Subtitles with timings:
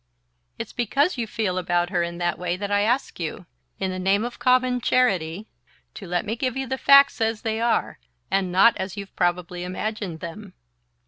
[0.57, 3.45] "It's because you feel about her in that way that I ask you
[3.77, 5.47] in the name of common charity
[5.93, 7.99] to let me give you the facts as they are,
[8.31, 10.55] and not as you've probably imagined them."